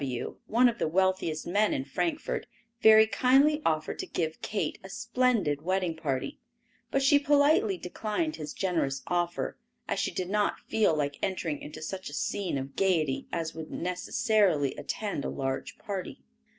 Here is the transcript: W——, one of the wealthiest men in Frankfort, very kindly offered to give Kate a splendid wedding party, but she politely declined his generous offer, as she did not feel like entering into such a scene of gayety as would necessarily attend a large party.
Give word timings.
W——, 0.03 0.37
one 0.47 0.67
of 0.67 0.79
the 0.79 0.87
wealthiest 0.87 1.45
men 1.45 1.75
in 1.75 1.85
Frankfort, 1.85 2.47
very 2.81 3.05
kindly 3.05 3.61
offered 3.63 3.99
to 3.99 4.07
give 4.07 4.41
Kate 4.41 4.79
a 4.83 4.89
splendid 4.89 5.61
wedding 5.61 5.95
party, 5.95 6.39
but 6.89 7.03
she 7.03 7.19
politely 7.19 7.77
declined 7.77 8.37
his 8.37 8.51
generous 8.51 9.03
offer, 9.05 9.59
as 9.87 9.99
she 9.99 10.09
did 10.09 10.31
not 10.31 10.59
feel 10.67 10.95
like 10.95 11.19
entering 11.21 11.61
into 11.61 11.83
such 11.83 12.09
a 12.09 12.15
scene 12.15 12.57
of 12.57 12.75
gayety 12.75 13.27
as 13.31 13.53
would 13.53 13.69
necessarily 13.69 14.73
attend 14.73 15.23
a 15.23 15.29
large 15.29 15.77
party. 15.77 16.23